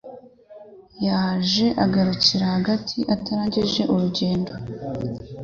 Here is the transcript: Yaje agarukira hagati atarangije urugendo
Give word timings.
Yaje 1.05 1.65
agarukira 1.85 2.45
hagati 2.55 2.97
atarangije 3.15 3.81
urugendo 3.93 4.51